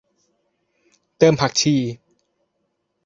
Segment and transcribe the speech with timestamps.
[1.17, 1.75] เติมผักชี